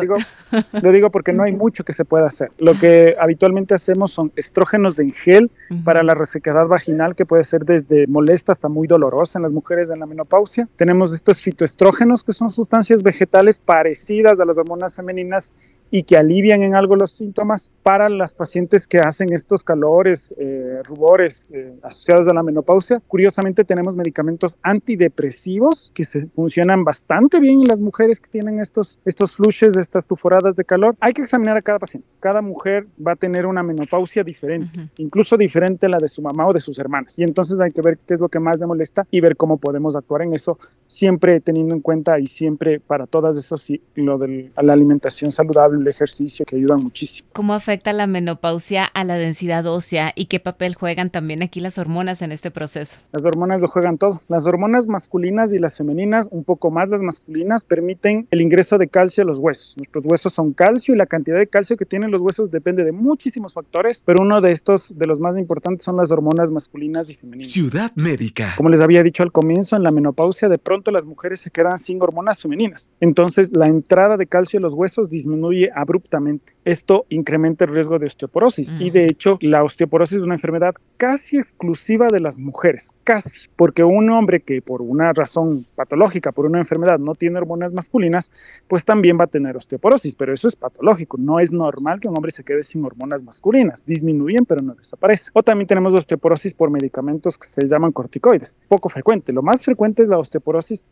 Lo 0.74 0.92
digo 0.92 1.12
porque 1.12 1.34
no 1.34 1.44
hay 1.44 1.54
mucho 1.54 1.84
que 1.84 1.94
se 1.94 2.06
pueda 2.06 2.28
hacer. 2.28 2.52
Lo 2.60 2.78
que 2.78 3.16
habitualmente 3.20 3.74
hacemos 3.74 4.12
son 4.12 4.32
estrógenos 4.36 5.00
en 5.00 5.12
gel 5.12 5.50
para 5.84 6.04
la 6.04 6.14
resequedad 6.14 6.68
vaginal, 6.68 7.16
que 7.16 7.26
puede 7.26 7.44
ser 7.44 7.64
desde 7.64 8.08
molesta 8.08 8.52
hasta 8.52 8.70
muy 8.70 8.88
dolorosa 8.88 9.40
en 9.40 9.44
las 9.44 9.54
mujeres 9.54 9.92
en 9.92 10.00
la 10.00 10.06
menopausia. 10.06 10.68
Tenemos 10.76 11.14
estos 11.14 11.42
fitoestrógenos, 11.42 12.24
que 12.24 12.34
son 12.34 12.50
sustancias 12.50 13.04
vegetales 13.04 13.60
parecidas 13.60 14.40
a 14.40 14.46
las 14.46 14.58
hormonas 14.58 14.96
femeninas 14.96 15.86
y 15.90 16.04
que 16.04 16.18
alivian 16.18 16.64
en 16.64 16.76
algo 16.76 16.96
los 16.96 17.12
síntomas 17.12 17.72
para 17.84 18.10
las 18.10 18.34
pacientes 18.34 18.88
que 18.88 19.00
hacen 19.00 19.32
estos 19.32 19.64
calores, 19.64 20.34
eh, 20.38 20.82
rubores 20.84 21.52
eh, 21.52 21.74
asociados 21.84 22.28
a 22.28 22.34
la 22.34 22.44
menopausia. 22.44 23.02
Curiosamente, 23.08 23.64
tenemos 23.64 23.96
medicamentos 23.96 24.60
antidepresivos 24.62 25.92
que 25.94 26.04
se 26.04 26.28
funcionan 26.28 26.84
bastante 26.84 27.40
bien 27.40 27.62
en 27.62 27.68
las 27.68 27.82
mujeres 27.82 28.20
que 28.20 28.30
tienen 28.30 28.60
estos, 28.60 29.00
estos 29.06 29.36
flushes 29.36 29.74
estas 29.82 30.06
tuforadas 30.12 30.58
de 30.58 30.66
calor, 30.66 30.98
hay 31.00 31.14
que 31.14 31.22
examinar 31.22 31.56
a 31.56 31.62
cada 31.62 31.80
paciente. 31.80 32.12
Cada 32.20 32.42
mujer 32.42 32.86
va 33.00 33.14
a 33.14 33.16
tener 33.16 33.46
una 33.46 33.64
menopausia 33.64 34.26
diferente, 34.26 34.90
incluso 34.98 35.38
diferente 35.38 35.86
a 35.86 35.90
la 35.90 36.00
de 36.00 36.10
su 36.10 36.22
mamá 36.22 36.46
o 36.46 36.52
de 36.52 36.60
sus 36.60 36.78
hermanas. 36.80 37.18
Y 37.18 37.24
entonces 37.24 37.62
hay 37.62 37.72
que 37.72 37.82
ver 37.82 37.98
qué 38.06 38.16
es 38.16 38.20
lo 38.20 38.28
que 38.28 38.38
más 38.38 38.60
le 38.60 38.66
molesta 38.66 39.08
y 39.10 39.22
ver 39.22 39.38
cómo 39.38 39.56
podemos 39.56 39.96
actuar 39.96 40.24
en 40.24 40.34
eso, 40.34 40.60
siempre 40.86 41.40
teniendo 41.40 41.74
en 41.74 41.80
cuenta 41.80 42.20
y 42.20 42.28
siempre 42.28 42.82
para 42.82 43.08
todas 43.08 43.38
esas, 43.38 43.66
lo 43.96 44.18
de 44.18 44.52
la 44.62 44.74
alimentación 44.74 45.32
saludable, 45.32 45.80
el 45.80 45.88
ejercicio, 45.88 46.46
que 46.46 46.58
ayudan 46.58 46.84
muchísimo. 46.84 47.30
¿Cómo 47.32 47.54
afecta 47.54 47.94
la 47.94 48.06
menopausia 48.06 48.84
a 48.84 49.06
la 49.06 49.16
densidad 49.16 49.66
ósea 49.66 50.12
y 50.14 50.26
qué 50.26 50.42
papel 50.42 50.76
juegan 50.76 51.10
también 51.10 51.42
aquí 51.42 51.62
las 51.62 51.78
hormonas 51.78 52.22
en 52.22 52.34
este 52.34 52.52
proceso? 52.52 53.00
Las 53.14 53.24
hormonas 53.24 53.62
lo 53.62 53.70
juegan 53.70 53.98
todo. 53.98 54.22
Las 54.28 54.46
hormonas 54.46 54.88
masculinas 54.88 55.54
y 55.54 55.60
las 55.60 55.78
femeninas, 55.78 56.28
un 56.32 56.44
poco 56.44 56.70
más 56.70 56.90
las 56.90 57.02
masculinas, 57.02 57.64
permiten 57.64 58.28
el 58.30 58.42
ingreso 58.42 58.78
de 58.78 58.90
calcio 58.90 59.24
a 59.24 59.26
los 59.26 59.40
huesos. 59.40 59.78
Nuestros 59.78 60.01
huesos 60.06 60.34
son 60.34 60.54
calcio 60.54 60.94
y 60.94 60.98
la 60.98 61.06
cantidad 61.06 61.38
de 61.38 61.48
calcio 61.48 61.78
que 61.78 61.86
tienen 61.86 62.12
los 62.12 62.22
huesos 62.22 62.52
depende 62.52 62.84
de 62.84 62.92
muchísimos 62.92 63.54
factores, 63.54 64.04
pero 64.06 64.22
uno 64.22 64.42
de 64.42 64.52
estos, 64.52 64.98
de 64.98 65.06
los 65.06 65.20
más 65.20 65.38
importantes, 65.38 65.86
son 65.86 65.98
las 65.98 66.12
hormonas 66.12 66.52
masculinas 66.52 67.10
y 67.10 67.16
femeninas. 67.16 67.52
Ciudad 67.52 67.92
Médica. 67.96 68.54
Como 68.58 68.70
les 68.70 68.82
había 68.82 69.04
dicho 69.04 69.24
al 69.24 69.32
comienzo, 69.32 69.76
en 69.76 69.84
la 69.84 69.92
menopausia 69.92 70.50
de 70.50 70.58
pronto 70.58 70.92
las 70.92 71.06
mujeres 71.06 71.42
se 71.42 71.52
quedan 71.52 71.78
sin 71.78 72.02
hormonas 72.02 72.42
femeninas. 72.42 72.94
Entonces 73.00 73.56
la 73.56 73.68
entrada 73.68 74.18
de 74.18 74.28
calcio 74.28 74.60
a 74.60 74.62
los 74.62 74.74
huesos 74.74 75.10
disminuye 75.10 75.70
abruptamente. 75.76 76.54
Esto 76.66 77.06
incrementa 77.10 77.66
el 77.66 77.72
riesgo 77.72 78.00
de 78.00 78.08
osteoporosis 78.08 78.74
y 78.80 78.90
de 78.90 79.06
hecho 79.06 79.38
la 79.42 79.64
osteoporosis 79.64 80.18
es 80.18 80.24
una 80.24 80.36
enfermedad 80.36 80.76
casi 80.98 81.38
exclusiva 81.38 82.08
de 82.10 82.20
las 82.20 82.40
mujeres, 82.40 82.92
casi, 83.04 83.50
porque 83.56 83.84
un 83.84 84.10
hombre 84.10 84.42
que 84.42 84.62
por 84.62 84.82
una 84.82 85.14
razón 85.14 85.66
patológica, 85.76 86.32
por 86.32 86.46
una 86.46 86.60
enfermedad 86.60 87.00
no 87.00 87.16
tiene 87.16 87.38
hormonas 87.38 87.74
masculinas, 87.74 88.32
pues 88.68 88.86
también 88.86 89.18
va 89.20 89.26
a 89.26 89.28
tener 89.28 89.58
osteoporosis, 89.58 89.82
pero 90.18 90.34
eso 90.34 90.48
es 90.48 90.56
patológico. 90.56 91.18
No 91.18 91.40
es 91.40 91.52
normal 91.52 92.00
que 92.00 92.08
un 92.08 92.16
hombre 92.16 92.32
se 92.32 92.44
quede 92.44 92.64
sin 92.64 92.86
hormonas 92.86 93.24
masculinas. 93.24 93.86
Disminuyen, 93.86 94.46
pero 94.46 94.62
no 94.62 94.74
desaparecen. 94.74 95.32
O 95.34 95.44
también 95.44 95.68
tenemos 95.68 95.94
osteoporosis 95.94 96.54
por 96.54 96.70
medicamentos 96.70 97.38
que 97.38 97.48
se 97.48 97.66
llaman 97.66 97.92
corticoides. 97.92 98.58
Poco 98.70 98.90
frecuente. 98.90 99.34
Lo 99.34 99.42
más 99.42 99.64
frecuente 99.64 100.04
es 100.04 100.10
la 100.10 100.18
osteoporosis 100.18 100.84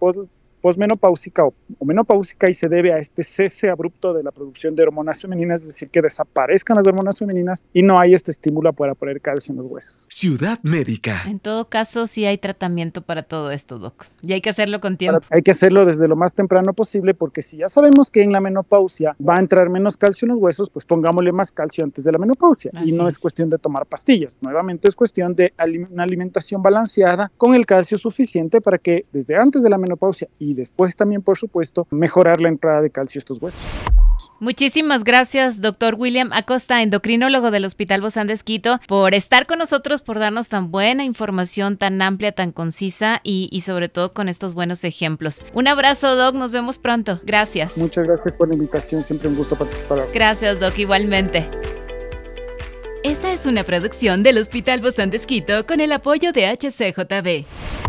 posmenopáusica 0.62 1.46
o, 1.46 1.54
menopáusica 1.86 2.50
y 2.50 2.54
se 2.54 2.70
debe 2.70 2.94
a 2.94 2.98
este 2.98 3.24
cese 3.24 3.70
abrupto 3.70 4.14
de 4.14 4.24
la 4.24 4.32
producción 4.32 4.76
de 4.76 4.84
hormonas 4.84 5.22
femeninas, 5.22 5.62
es 5.62 5.68
decir, 5.68 5.90
que 5.90 6.02
desaparezcan 6.02 6.78
las 6.78 6.88
hormonas 6.88 7.18
femeninas 7.18 7.66
y 7.74 7.84
no 7.84 8.00
hay 8.00 8.14
este 8.14 8.32
estímulo 8.32 8.74
para 8.74 8.96
poner 8.96 9.22
calcio 9.22 9.52
en 9.54 9.58
los 9.60 9.68
huesos. 9.68 10.08
Ciudad 10.10 10.60
médica. 10.64 11.24
En 11.26 11.40
todo 11.40 11.70
caso, 11.70 12.08
sí 12.08 12.26
hay 12.26 12.38
tratamiento 12.38 13.02
para 13.02 13.24
todo 13.24 13.52
esto, 13.52 13.80
Doc. 13.80 14.06
Y 14.22 14.34
hay 14.34 14.42
que 14.42 14.50
hacerlo 14.50 14.80
con 14.80 14.98
tiempo. 14.98 15.22
hay 15.30 15.42
que 15.42 15.52
hacerlo 15.52 15.86
desde 15.86 16.08
lo 16.08 16.16
más 16.16 16.34
temprano 16.34 16.74
posible 16.74 17.14
porque 17.14 17.42
si 17.42 17.58
ya 17.58 17.70
sabemos 17.70 18.12
que 18.12 18.24
en 18.24 18.32
la 18.32 18.42
menopausia 18.42 19.16
va 19.28 19.38
a 19.38 19.40
entrar 19.40 19.70
menos 19.70 19.98
calcio 19.98 20.26
en 20.26 20.32
los 20.32 20.40
huesos, 20.40 20.70
pues 20.70 20.86
pongámosle 20.86 21.32
más 21.32 21.52
calcio 21.52 21.84
antes 21.84 22.04
de 22.04 22.12
la 22.12 22.18
menopausia. 22.18 22.72
y 22.84 22.92
no 22.92 23.08
es. 23.08 23.20
cuestión 23.20 23.50
de 23.50 23.58
tomar 23.58 23.86
pastillas, 23.86 24.40
nuevamente 24.42 24.88
es 24.88 24.96
cuestión 24.96 25.36
de 25.36 25.54
una 25.92 26.04
alimentación 26.04 26.62
balanceada 26.62 27.32
con 27.38 27.54
el 27.54 27.66
calcio 27.66 27.98
suficiente 27.98 28.62
para 28.62 28.78
que 28.78 29.06
desde 29.12 29.36
antes 29.36 29.62
de 29.62 29.70
la 29.70 29.78
menopausia 29.78 30.28
y 30.40 30.49
y 30.50 30.54
después 30.54 30.96
también, 30.96 31.22
por 31.22 31.38
supuesto, 31.38 31.88
mejorar 31.92 32.42
la 32.42 32.50
entrada 32.50 32.82
de 32.82 32.90
calcio 32.90 33.20
a 33.20 33.22
estos 33.22 33.42
huesos. 33.42 33.62
Muchísimas 34.40 35.04
gracias, 35.04 35.62
doctor 35.62 35.96
William 35.98 36.32
Acosta, 36.34 36.82
endocrinólogo 36.82 37.52
del 37.52 37.66
Hospital 37.66 38.02
Bozán 38.02 38.28
de 38.28 38.34
Esquito, 38.34 38.80
por 38.88 39.14
estar 39.14 39.46
con 39.46 39.60
nosotros, 39.60 40.02
por 40.02 40.20
darnos 40.20 40.50
tan 40.50 40.72
buena 40.72 41.06
información, 41.06 41.78
tan 41.78 42.02
amplia, 42.02 42.32
tan 42.32 42.52
concisa 42.52 43.22
y, 43.24 43.50
y, 43.52 43.62
sobre 43.62 43.90
todo 43.90 44.14
con 44.14 44.28
estos 44.28 44.54
buenos 44.54 44.84
ejemplos. 44.84 45.46
Un 45.54 45.68
abrazo, 45.68 46.16
Doc, 46.16 46.36
nos 46.36 46.52
vemos 46.52 46.80
pronto. 46.80 47.22
Gracias. 47.24 47.78
Muchas 47.78 48.06
gracias 48.06 48.34
por 48.36 48.48
la 48.48 48.56
invitación, 48.56 49.02
siempre 49.02 49.30
un 49.30 49.36
gusto 49.36 49.56
participar. 49.56 50.08
Gracias, 50.14 50.60
Doc, 50.60 50.78
igualmente. 50.78 51.48
Esta 53.04 53.32
es 53.32 53.46
una 53.46 53.64
producción 53.64 54.24
del 54.24 54.38
Hospital 54.38 54.82
Bozán 54.82 55.10
de 55.10 55.18
Esquito 55.18 55.66
con 55.66 55.80
el 55.80 55.92
apoyo 55.94 56.34
de 56.34 56.48
HCJB. 56.48 57.89